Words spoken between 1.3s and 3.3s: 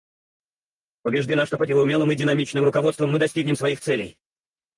что под его умелым и динамичным руководством мы